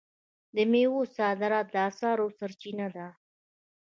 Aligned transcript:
د 0.55 0.57
میوو 0.71 1.01
صادرات 1.17 1.65
د 1.73 1.75
اسعارو 1.89 2.27
سرچینه 2.39 2.87
ده. 2.95 3.07